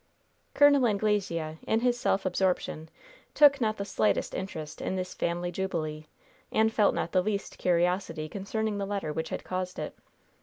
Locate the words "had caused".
9.29-9.77